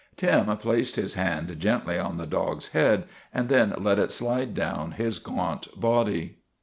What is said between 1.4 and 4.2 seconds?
gently on the dog's head and then let it